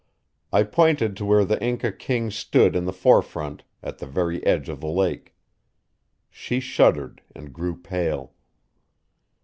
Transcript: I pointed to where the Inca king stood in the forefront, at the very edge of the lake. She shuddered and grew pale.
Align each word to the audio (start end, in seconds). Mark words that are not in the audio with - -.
I 0.51 0.63
pointed 0.63 1.15
to 1.17 1.25
where 1.25 1.45
the 1.45 1.61
Inca 1.63 1.91
king 1.91 2.31
stood 2.31 2.75
in 2.75 2.85
the 2.85 2.91
forefront, 2.91 3.61
at 3.83 3.99
the 3.99 4.07
very 4.07 4.43
edge 4.47 4.67
of 4.67 4.81
the 4.81 4.87
lake. 4.89 5.35
She 6.31 6.59
shuddered 6.59 7.21
and 7.35 7.53
grew 7.53 7.75
pale. 7.79 8.33